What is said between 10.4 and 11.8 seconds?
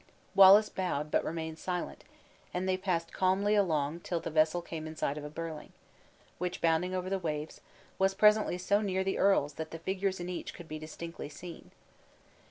could be distinctly seen.